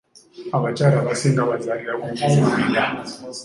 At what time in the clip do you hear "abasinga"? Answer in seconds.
1.01-1.41